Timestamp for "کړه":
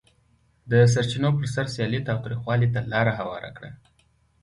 3.57-3.71